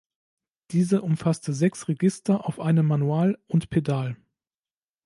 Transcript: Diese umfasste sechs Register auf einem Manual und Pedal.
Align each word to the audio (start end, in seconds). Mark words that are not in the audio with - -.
Diese 0.71 1.03
umfasste 1.03 1.53
sechs 1.53 1.87
Register 1.87 2.47
auf 2.47 2.59
einem 2.59 2.87
Manual 2.87 3.37
und 3.45 3.69
Pedal. 3.69 4.17